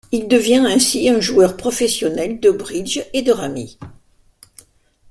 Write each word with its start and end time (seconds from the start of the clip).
Il 0.11 0.27
devient 0.27 0.65
ainsi 0.67 1.09
un 1.09 1.19
joueur 1.19 1.55
professionnel 1.55 2.39
de 2.39 2.49
bridge 2.49 3.03
et 3.13 3.21
de 3.21 3.31
rami. 3.31 3.77